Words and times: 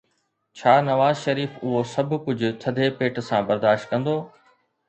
ڇا 0.59 0.71
نواز 0.87 1.19
شريف 1.25 1.59
اهو 1.59 1.83
سڀ 1.91 2.17
ڪجهه 2.25 2.57
ٿڌي 2.65 2.89
پيٽ 3.03 3.23
سان 3.29 3.47
برداشت 3.53 3.91
ڪندو؟ 3.93 4.19